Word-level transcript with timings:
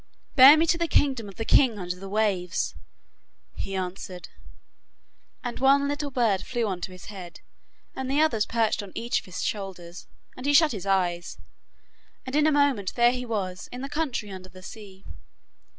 'Bear 0.35 0.57
me 0.57 0.65
to 0.65 0.79
the 0.79 0.87
kingdom 0.87 1.29
of 1.29 1.35
the 1.35 1.45
king 1.45 1.77
under 1.77 1.95
the 1.95 2.09
waves,' 2.09 2.73
he 3.53 3.75
answered, 3.75 4.29
and 5.43 5.59
one 5.59 5.87
little 5.87 6.09
bird 6.09 6.41
flew 6.43 6.65
on 6.65 6.81
to 6.81 6.91
his 6.91 7.05
head, 7.13 7.41
and 7.95 8.09
the 8.09 8.19
others 8.19 8.47
perched 8.47 8.81
on 8.81 8.91
each 8.95 9.19
of 9.19 9.25
his 9.25 9.43
shoulders, 9.43 10.07
and 10.35 10.47
he 10.47 10.53
shut 10.55 10.71
his 10.71 10.87
eyes, 10.87 11.37
and 12.25 12.35
in 12.35 12.47
a 12.47 12.51
moment 12.51 12.95
there 12.95 13.11
he 13.11 13.27
was 13.27 13.69
in 13.71 13.81
the 13.81 13.87
country 13.89 14.31
under 14.31 14.49
the 14.49 14.63
sea. 14.63 15.05